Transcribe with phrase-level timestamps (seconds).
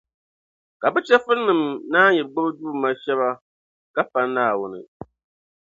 [0.81, 3.29] Ka bɛ chεfurinima naan yi gbibi duuma shɛba
[3.95, 4.79] ka pa Naawuni.